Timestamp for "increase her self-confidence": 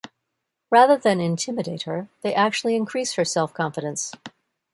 2.75-4.13